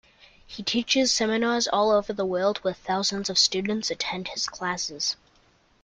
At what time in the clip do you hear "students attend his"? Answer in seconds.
3.37-4.47